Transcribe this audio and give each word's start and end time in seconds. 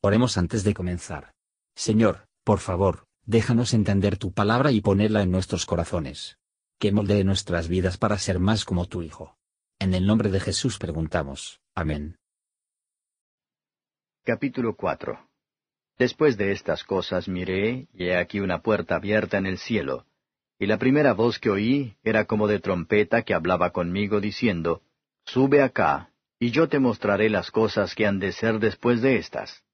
Oremos 0.00 0.38
antes 0.38 0.62
de 0.62 0.74
comenzar. 0.74 1.32
Señor, 1.74 2.28
por 2.44 2.60
favor, 2.60 3.06
déjanos 3.26 3.74
entender 3.74 4.16
tu 4.16 4.32
palabra 4.32 4.70
y 4.70 4.80
ponerla 4.80 5.22
en 5.22 5.32
nuestros 5.32 5.66
corazones. 5.66 6.38
Que 6.78 6.92
moldee 6.92 7.24
nuestras 7.24 7.66
vidas 7.66 7.98
para 7.98 8.16
ser 8.18 8.38
más 8.38 8.64
como 8.64 8.86
tu 8.86 9.02
Hijo. 9.02 9.36
En 9.80 9.94
el 9.94 10.06
nombre 10.06 10.30
de 10.30 10.38
Jesús 10.38 10.78
preguntamos. 10.78 11.60
Amén. 11.74 12.16
Capítulo 14.24 14.76
4 14.76 15.28
Después 15.98 16.36
de 16.36 16.52
estas 16.52 16.84
cosas 16.84 17.26
miré, 17.26 17.88
y 17.92 18.04
he 18.04 18.16
aquí 18.16 18.38
una 18.38 18.62
puerta 18.62 18.94
abierta 18.94 19.36
en 19.36 19.46
el 19.46 19.58
cielo. 19.58 20.06
Y 20.60 20.66
la 20.66 20.78
primera 20.78 21.12
voz 21.12 21.40
que 21.40 21.50
oí 21.50 21.96
era 22.04 22.26
como 22.26 22.46
de 22.46 22.60
trompeta 22.60 23.22
que 23.22 23.34
hablaba 23.34 23.72
conmigo 23.72 24.20
diciendo, 24.20 24.82
Sube 25.24 25.60
acá, 25.60 26.12
y 26.38 26.52
yo 26.52 26.68
te 26.68 26.78
mostraré 26.78 27.30
las 27.30 27.50
cosas 27.50 27.96
que 27.96 28.06
han 28.06 28.20
de 28.20 28.30
ser 28.30 28.60
después 28.60 29.02
de 29.02 29.16
estas. 29.16 29.64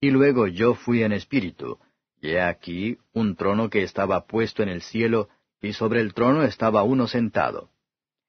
Y 0.00 0.10
luego 0.10 0.46
yo 0.46 0.74
fui 0.74 1.02
en 1.02 1.12
espíritu, 1.12 1.78
y 2.20 2.30
he 2.30 2.40
aquí 2.40 2.98
un 3.12 3.36
trono 3.36 3.68
que 3.70 3.82
estaba 3.82 4.26
puesto 4.26 4.62
en 4.62 4.68
el 4.68 4.82
cielo, 4.82 5.28
y 5.60 5.72
sobre 5.72 6.00
el 6.00 6.14
trono 6.14 6.42
estaba 6.42 6.82
uno 6.82 7.08
sentado. 7.08 7.70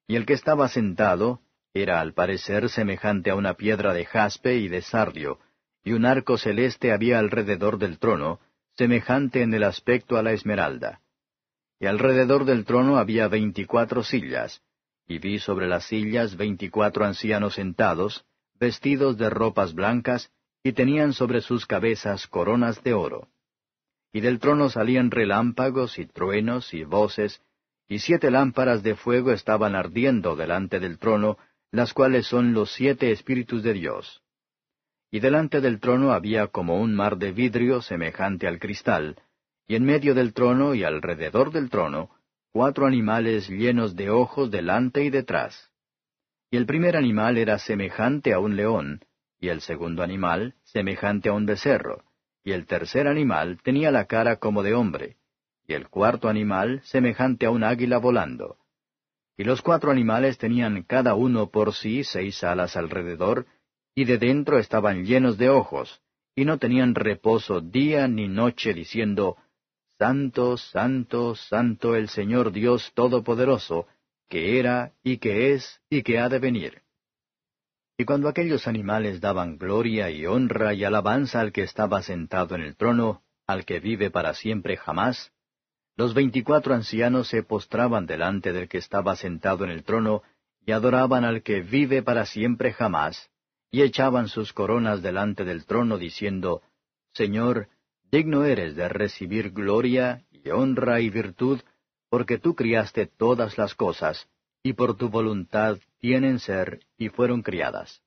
Y 0.08 0.16
el 0.16 0.26
que 0.26 0.34
estaba 0.34 0.68
sentado 0.68 1.42
era 1.74 2.00
al 2.02 2.14
parecer 2.14 2.70
semejante 2.70 3.30
a 3.30 3.36
una 3.36 3.54
piedra 3.54 3.94
de 3.94 4.06
jaspe 4.06 4.58
y 4.58 4.68
de 4.68 4.82
sardio, 4.82 5.40
y 5.84 5.94
un 5.94 6.06
arco 6.06 6.38
celeste 6.38 6.92
había 6.92 7.20
alrededor 7.20 7.78
del 7.78 8.00
trono, 8.00 8.40
semejante 8.76 9.44
en 9.44 9.54
el 9.54 9.64
aspecto 9.64 10.18
a 10.18 10.24
la 10.24 10.34
esmeralda. 10.34 11.02
Y 11.80 11.86
alrededor 11.86 12.46
del 12.46 12.66
trono 12.66 12.98
había 12.98 13.28
veinticuatro 13.28 14.04
sillas, 14.04 14.62
y 15.08 15.20
vi 15.20 15.40
sobre 15.40 15.68
las 15.68 15.86
sillas 15.86 16.36
veinticuatro 16.36 17.06
ancianos 17.06 17.56
sentados, 17.56 18.26
vestidos 18.60 19.18
de 19.18 19.30
ropas 19.30 19.74
blancas, 19.74 20.32
y 20.64 20.74
tenían 20.74 21.14
sobre 21.14 21.42
sus 21.42 21.66
cabezas 21.66 22.28
coronas 22.28 22.84
de 22.84 22.94
oro. 22.94 23.30
Y 24.12 24.22
del 24.22 24.40
trono 24.40 24.70
salían 24.70 25.12
relámpagos 25.12 26.00
y 26.00 26.06
truenos 26.06 26.74
y 26.74 26.84
voces, 26.84 27.42
y 27.88 28.00
siete 28.00 28.30
lámparas 28.32 28.84
de 28.84 28.96
fuego 28.96 29.32
estaban 29.32 29.76
ardiendo 29.76 30.36
delante 30.36 30.80
del 30.80 31.00
trono, 31.00 31.38
las 31.72 31.94
cuales 31.94 32.28
son 32.28 32.54
los 32.54 32.74
siete 32.74 33.12
espíritus 33.12 33.64
de 33.64 33.74
Dios. 33.74 34.22
Y 35.12 35.20
delante 35.20 35.62
del 35.62 35.80
trono 35.80 36.12
había 36.12 36.48
como 36.48 36.80
un 36.80 36.94
mar 36.94 37.18
de 37.18 37.32
vidrio 37.32 37.82
semejante 37.82 38.48
al 38.48 38.60
cristal, 38.60 39.16
y 39.68 39.76
en 39.76 39.86
medio 39.86 40.14
del 40.14 40.34
trono 40.34 40.76
y 40.76 40.84
alrededor 40.84 41.52
del 41.52 41.70
trono, 41.70 42.10
cuatro 42.52 42.86
animales 42.86 43.48
llenos 43.50 43.96
de 43.96 44.10
ojos 44.10 44.52
delante 44.52 45.04
y 45.04 45.10
detrás. 45.10 45.72
Y 46.52 46.58
el 46.58 46.66
primer 46.66 46.96
animal 46.96 47.38
era 47.38 47.60
semejante 47.60 48.34
a 48.34 48.40
un 48.40 48.56
león, 48.56 49.02
y 49.40 49.50
el 49.50 49.62
segundo 49.62 50.04
animal 50.04 50.56
semejante 50.64 51.30
a 51.30 51.34
un 51.34 51.46
becerro, 51.46 52.04
y 52.44 52.52
el 52.52 52.66
tercer 52.66 53.08
animal 53.08 53.60
tenía 53.64 53.92
la 53.92 54.06
cara 54.06 54.38
como 54.38 54.64
de 54.64 54.74
hombre, 54.74 55.18
y 55.68 55.74
el 55.74 55.88
cuarto 55.88 56.30
animal 56.30 56.82
semejante 56.84 57.46
a 57.46 57.52
un 57.52 57.64
águila 57.64 57.98
volando. 57.98 58.58
Y 59.38 59.44
los 59.44 59.62
cuatro 59.62 59.92
animales 59.92 60.38
tenían 60.38 60.84
cada 60.84 61.16
uno 61.16 61.50
por 61.50 61.74
sí 61.74 62.04
seis 62.04 62.44
alas 62.44 62.76
alrededor, 62.76 63.46
y 63.96 64.06
de 64.06 64.18
dentro 64.18 64.60
estaban 64.60 65.06
llenos 65.06 65.38
de 65.38 65.50
ojos, 65.50 66.02
y 66.36 66.46
no 66.46 66.58
tenían 66.58 66.96
reposo 66.96 67.62
día 67.62 68.08
ni 68.08 68.28
noche 68.28 68.74
diciendo, 68.74 69.38
Santo, 69.98 70.58
Santo, 70.58 71.36
Santo 71.36 71.96
el 71.96 72.10
Señor 72.10 72.52
Dios 72.52 72.92
Todopoderoso, 72.94 73.88
que 74.30 74.60
era 74.60 74.94
y 75.04 75.18
que 75.18 75.54
es 75.54 75.82
y 75.90 76.04
que 76.04 76.20
ha 76.20 76.30
de 76.30 76.40
venir. 76.40 76.82
Y 78.00 78.06
cuando 78.06 78.30
aquellos 78.30 78.66
animales 78.66 79.20
daban 79.20 79.58
gloria 79.58 80.10
y 80.10 80.26
honra 80.26 80.74
y 80.74 80.86
alabanza 80.86 81.42
al 81.42 81.52
que 81.52 81.64
estaba 81.64 82.02
sentado 82.02 82.56
en 82.56 82.62
el 82.62 82.78
trono, 82.78 83.24
al 83.46 83.66
que 83.66 83.82
vive 83.82 84.10
para 84.10 84.34
siempre 84.34 84.78
jamás, 84.78 85.34
los 85.98 86.14
veinticuatro 86.14 86.74
ancianos 86.74 87.28
se 87.28 87.44
postraban 87.44 88.06
delante 88.06 88.54
del 88.54 88.70
que 88.70 88.78
estaba 88.78 89.18
sentado 89.18 89.66
en 89.66 89.72
el 89.72 89.84
trono, 89.84 90.24
y 90.66 90.72
adoraban 90.72 91.26
al 91.26 91.44
que 91.44 91.60
vive 91.60 92.02
para 92.02 92.26
siempre 92.26 92.72
jamás, 92.72 93.30
y 93.70 93.82
echaban 93.82 94.30
sus 94.30 94.54
coronas 94.54 95.02
delante 95.02 95.44
del 95.44 95.66
trono, 95.66 95.98
diciendo, 95.98 96.62
Señor, 97.12 97.68
digno 98.10 98.46
eres 98.46 98.78
de 98.78 98.88
recibir 98.88 99.52
gloria 99.52 100.24
y 100.32 100.52
honra 100.52 101.02
y 101.02 101.10
virtud, 101.10 101.60
porque 102.10 102.38
tú 102.38 102.56
criaste 102.56 103.08
todas 103.08 103.58
las 103.58 103.76
cosas, 103.76 104.30
y 104.62 104.74
por 104.74 104.96
tu 104.96 105.10
voluntad 105.10 105.78
tienen 106.00 106.40
ser 106.40 106.82
y 106.98 107.10
fueron 107.10 107.42
criadas. 107.42 108.04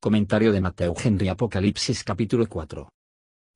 Comentario 0.00 0.52
de 0.52 0.60
Mateo 0.60 0.94
Henry 1.02 1.28
Apocalipsis 1.28 2.04
capítulo 2.04 2.46
4. 2.48 2.88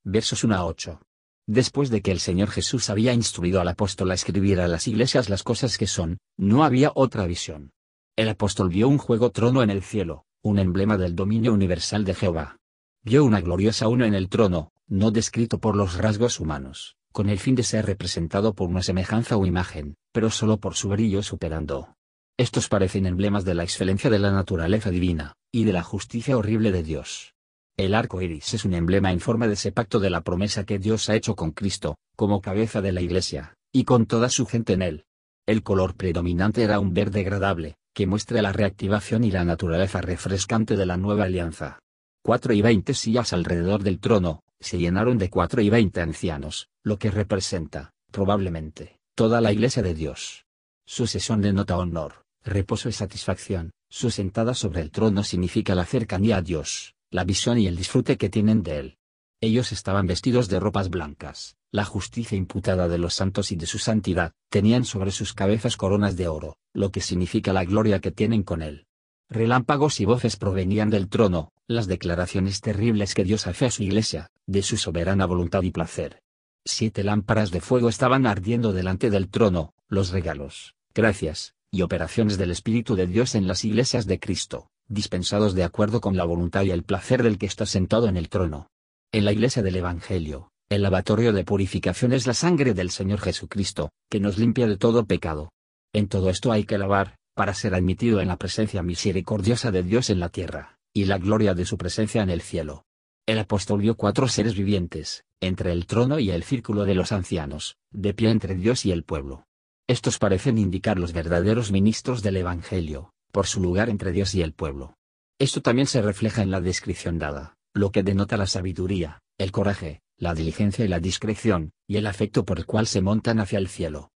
Versos 0.05 0.45
1 0.45 0.55
a 0.55 0.67
8. 0.67 1.01
Después 1.47 1.91
de 1.91 2.03
que 2.03 2.11
el 2.11 2.21
Señor 2.21 2.51
Jesús 2.51 2.91
había 2.91 3.13
instruido 3.13 3.61
al 3.61 3.69
apóstol 3.69 4.11
a 4.11 4.15
escribir 4.15 4.61
a 4.61 4.69
las 4.69 4.89
iglesias 4.89 5.29
las 5.29 5.43
cosas 5.43 5.79
que 5.79 5.87
son, 5.87 6.19
no 6.37 6.65
había 6.65 6.93
otra 6.95 7.27
visión. 7.27 7.73
El 8.17 8.29
apóstol 8.29 8.69
vio 8.69 8.89
un 8.89 8.99
juego 8.99 9.31
trono 9.31 9.63
en 9.63 9.71
el 9.71 9.83
cielo, 9.83 10.25
un 10.43 10.59
emblema 10.59 10.99
del 10.99 11.15
dominio 11.15 11.53
universal 11.53 12.05
de 12.05 12.15
Jehová. 12.15 12.59
Vio 13.03 13.25
una 13.25 13.41
gloriosa 13.41 13.89
uno 13.89 14.05
en 14.05 14.15
el 14.15 14.29
trono, 14.29 14.73
no 14.87 15.11
descrito 15.11 15.59
por 15.59 15.77
los 15.77 15.97
rasgos 15.97 16.41
humanos, 16.41 16.97
con 17.15 17.29
el 17.29 17.39
fin 17.39 17.55
de 17.55 17.63
ser 17.63 17.87
representado 17.87 18.55
por 18.55 18.69
una 18.69 18.83
semejanza 18.83 19.37
o 19.37 19.47
imagen, 19.47 19.95
pero 20.13 20.31
solo 20.31 20.57
por 20.57 20.75
su 20.75 20.89
brillo 20.89 21.23
superando. 21.23 21.95
Estos 22.37 22.69
parecen 22.69 23.07
emblemas 23.07 23.45
de 23.45 23.55
la 23.55 23.63
excelencia 23.63 24.11
de 24.11 24.19
la 24.19 24.33
naturaleza 24.33 24.91
divina, 24.91 25.35
y 25.53 25.63
de 25.63 25.73
la 25.73 25.85
justicia 25.85 26.37
horrible 26.37 26.73
de 26.73 26.83
Dios. 26.83 27.35
El 27.77 27.95
arco 27.95 28.21
iris 28.21 28.55
es 28.55 28.65
un 28.65 28.75
emblema 28.75 29.13
en 29.13 29.21
forma 29.21 29.47
de 29.47 29.53
ese 29.53 29.71
pacto 29.71 30.01
de 30.01 30.11
la 30.11 30.23
promesa 30.23 30.65
que 30.65 30.81
Dios 30.81 31.09
ha 31.09 31.15
hecho 31.15 31.37
con 31.37 31.53
Cristo, 31.53 31.99
como 32.17 32.41
cabeza 32.41 32.81
de 32.81 32.91
la 32.91 33.01
Iglesia, 33.01 33.55
y 33.73 33.85
con 33.85 34.07
toda 34.07 34.29
su 34.29 34.45
gente 34.45 34.73
en 34.73 34.83
él. 34.83 35.05
El 35.47 35.63
color 35.63 35.95
predominante 35.95 36.65
era 36.65 36.81
un 36.81 36.95
verde 36.95 37.21
agradable, 37.21 37.77
que 37.95 38.09
muestra 38.09 38.43
la 38.43 38.53
reactivación 38.53 39.23
y 39.23 39.31
la 39.31 39.45
naturaleza 39.45 40.01
refrescante 40.01 40.75
de 40.75 40.87
la 40.87 40.97
nueva 40.97 41.27
alianza. 41.27 41.79
Cuatro 42.25 42.55
y 42.55 42.61
veinte 42.63 42.95
sillas 42.95 43.33
alrededor 43.33 43.85
del 43.85 44.01
trono, 44.01 44.41
se 44.65 44.79
llenaron 44.79 45.19
de 45.19 45.29
cuatro 45.29 45.61
y 45.61 45.69
veinte 45.69 46.01
ancianos, 46.01 46.69
lo 46.83 46.99
que 46.99 47.11
representa, 47.11 47.93
probablemente, 48.11 48.99
toda 49.15 49.41
la 49.41 49.53
iglesia 49.53 49.83
de 49.83 49.95
Dios. 49.95 50.47
Su 50.87 51.07
sesión 51.07 51.43
denota 51.43 51.77
honor, 51.77 52.25
reposo 52.43 52.89
y 52.89 52.93
satisfacción, 52.93 53.73
su 53.91 54.11
sentada 54.11 54.55
sobre 54.55 54.81
el 54.81 54.91
trono 54.91 55.23
significa 55.23 55.75
la 55.75 55.85
cercanía 55.85 56.39
a 56.39 56.43
Dios, 56.43 56.95
la 57.11 57.25
visión 57.25 57.59
y 57.59 57.67
el 57.67 57.77
disfrute 57.77 58.17
que 58.17 58.31
tienen 58.31 58.63
de 58.63 58.79
él. 58.79 58.97
Ellos 59.41 59.71
estaban 59.73 60.07
vestidos 60.07 60.49
de 60.49 60.59
ropas 60.59 60.89
blancas, 60.89 61.57
la 61.71 61.85
justicia 61.85 62.39
imputada 62.39 62.89
de 62.89 62.99
los 62.99 63.15
santos 63.15 63.53
y 63.53 63.57
de 63.57 63.67
su 63.67 63.79
santidad, 63.79 64.33
tenían 64.49 64.85
sobre 64.87 65.11
sus 65.11 65.35
cabezas 65.35 65.77
coronas 65.77 66.17
de 66.17 66.29
oro, 66.29 66.57
lo 66.73 66.91
que 66.91 67.03
significa 67.03 67.53
la 67.53 67.65
gloria 67.65 68.01
que 68.01 68.11
tienen 68.11 68.43
con 68.43 68.63
él. 68.63 68.87
Relámpagos 69.29 70.01
y 70.01 70.07
voces 70.07 70.37
provenían 70.37 70.89
del 70.89 71.09
trono, 71.09 71.53
las 71.67 71.87
declaraciones 71.87 72.61
terribles 72.61 73.15
que 73.15 73.25
Dios 73.25 73.47
hace 73.47 73.67
a 73.67 73.71
su 73.71 73.83
iglesia, 73.83 74.31
de 74.47 74.63
su 74.63 74.77
soberana 74.77 75.27
voluntad 75.27 75.63
y 75.63 75.71
placer. 75.71 76.21
Siete 76.65 77.05
lámparas 77.05 77.51
de 77.51 77.61
fuego 77.61 77.89
estaban 77.89 78.27
ardiendo 78.27 78.73
delante 78.73 79.11
del 79.11 79.29
trono, 79.29 79.75
los 79.89 80.11
regalos, 80.11 80.75
gracias, 80.95 81.55
y 81.71 81.83
operaciones 81.83 82.39
del 82.39 82.51
Espíritu 82.51 82.95
de 82.95 83.07
Dios 83.07 83.35
en 83.35 83.47
las 83.47 83.65
iglesias 83.65 84.07
de 84.07 84.19
Cristo, 84.19 84.69
dispensados 84.89 85.55
de 85.55 85.65
acuerdo 85.65 86.01
con 86.01 86.17
la 86.17 86.25
voluntad 86.25 86.63
y 86.63 86.71
el 86.71 86.85
placer 86.85 87.23
del 87.23 87.39
que 87.39 87.47
está 87.47 87.67
sentado 87.67 88.09
en 88.09 88.17
el 88.17 88.29
trono. 88.29 88.69
En 89.13 89.25
la 89.25 89.33
iglesia 89.33 89.63
del 89.63 89.77
Evangelio, 89.77 90.51
el 90.71 90.83
lavatorio 90.83 91.33
de 91.33 91.45
purificación 91.45 92.13
es 92.13 92.27
la 92.27 92.35
sangre 92.35 92.75
del 92.75 92.91
Señor 92.91 93.21
Jesucristo, 93.21 93.91
que 94.09 94.21
nos 94.21 94.39
limpia 94.39 94.67
de 94.67 94.77
todo 94.77 95.05
pecado. 95.05 95.53
En 95.93 96.09
todo 96.09 96.31
esto 96.31 96.51
hay 96.51 96.65
que 96.65 96.79
lavar, 96.79 97.17
para 97.35 97.55
ser 97.55 97.75
admitido 97.75 98.21
en 98.21 98.29
la 98.29 98.37
presencia 98.37 98.83
misericordiosa 98.83 99.71
de 99.71 99.83
Dios 99.83 100.11
en 100.11 100.21
la 100.21 100.31
tierra, 100.31 100.79
y 100.93 101.05
la 101.05 101.19
gloria 101.19 101.55
de 101.55 101.67
su 101.67 101.77
presencia 101.77 102.23
en 102.23 102.31
el 102.31 102.41
cielo. 102.41 102.85
El 103.27 103.39
apóstol 103.39 103.81
vio 103.81 103.97
cuatro 103.97 104.29
seres 104.29 104.55
vivientes, 104.55 105.25
entre 105.41 105.73
el 105.73 105.87
trono 105.87 106.19
y 106.19 106.31
el 106.31 106.43
círculo 106.43 106.85
de 106.85 106.95
los 106.95 107.11
ancianos, 107.11 107.79
de 107.91 108.13
pie 108.13 108.29
entre 108.29 108.55
Dios 108.55 108.85
y 108.85 108.93
el 108.93 109.03
pueblo. 109.03 109.47
Estos 109.87 110.19
parecen 110.19 110.59
indicar 110.59 110.99
los 110.99 111.15
verdaderos 111.15 111.73
ministros 111.73 112.23
del 112.23 112.37
Evangelio, 112.37 113.15
por 113.33 113.47
su 113.47 113.63
lugar 113.63 113.89
entre 113.89 114.13
Dios 114.13 114.35
y 114.35 114.43
el 114.43 114.53
pueblo. 114.53 114.99
Esto 115.39 115.63
también 115.63 115.87
se 115.87 116.03
refleja 116.03 116.43
en 116.43 116.51
la 116.51 116.61
descripción 116.61 117.19
dada, 117.19 117.57
lo 117.73 117.93
que 117.93 118.03
denota 118.03 118.37
la 118.37 118.47
sabiduría, 118.47 119.23
el 119.39 119.53
coraje, 119.53 120.03
la 120.19 120.35
diligencia 120.35 120.85
y 120.85 120.89
la 120.89 121.01
discreción, 121.01 121.73
y 121.89 121.97
el 121.97 122.07
afecto 122.07 122.45
por 122.45 122.59
el 122.59 122.67
cual 122.67 122.87
se 122.87 123.01
montan 123.01 123.41
hacia 123.41 123.59
el 123.59 123.69
cielo. 123.69 124.13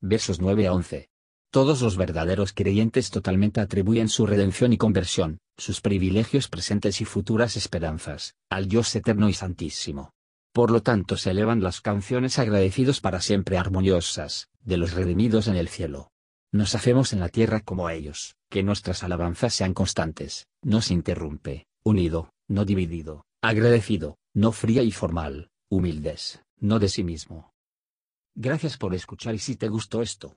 Versos 0.00 0.40
9 0.40 0.68
a 0.68 0.72
11. 0.72 1.08
Todos 1.50 1.80
los 1.80 1.96
verdaderos 1.96 2.52
creyentes 2.52 3.10
totalmente 3.10 3.60
atribuyen 3.60 4.08
su 4.08 4.26
redención 4.26 4.72
y 4.72 4.76
conversión, 4.76 5.38
sus 5.56 5.80
privilegios 5.80 6.48
presentes 6.48 7.00
y 7.00 7.04
futuras 7.04 7.56
esperanzas, 7.56 8.34
al 8.50 8.68
Dios 8.68 8.94
eterno 8.94 9.28
y 9.28 9.32
santísimo. 9.32 10.10
Por 10.52 10.70
lo 10.70 10.82
tanto 10.82 11.16
se 11.16 11.30
elevan 11.30 11.62
las 11.62 11.80
canciones 11.80 12.38
agradecidos 12.38 13.00
para 13.00 13.20
siempre 13.20 13.58
armoniosas, 13.58 14.48
de 14.60 14.76
los 14.76 14.92
redimidos 14.92 15.48
en 15.48 15.56
el 15.56 15.68
cielo. 15.68 16.10
Nos 16.52 16.74
hacemos 16.74 17.12
en 17.12 17.20
la 17.20 17.28
tierra 17.28 17.60
como 17.60 17.90
ellos, 17.90 18.36
que 18.50 18.62
nuestras 18.62 19.02
alabanzas 19.02 19.54
sean 19.54 19.74
constantes, 19.74 20.46
no 20.62 20.80
se 20.80 20.94
interrumpe, 20.94 21.66
unido, 21.84 22.30
no 22.48 22.64
dividido, 22.64 23.26
agradecido, 23.42 24.16
no 24.34 24.52
fría 24.52 24.82
y 24.82 24.92
formal, 24.92 25.50
humildes, 25.68 26.42
no 26.58 26.78
de 26.78 26.88
sí 26.88 27.04
mismo. 27.04 27.52
Gracias 28.34 28.76
por 28.76 28.94
escuchar 28.94 29.34
y 29.34 29.38
si 29.38 29.56
te 29.56 29.68
gustó 29.68 30.02
esto, 30.02 30.36